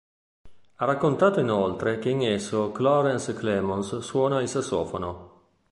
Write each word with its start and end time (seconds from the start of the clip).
Ha 0.77 0.83
raccontato 0.85 1.39
inoltre 1.39 1.99
che 1.99 2.09
in 2.09 2.23
esso 2.25 2.71
Clarence 2.71 3.35
Clemons 3.35 3.99
suona 3.99 4.41
il 4.41 4.47
sassofono. 4.49 5.41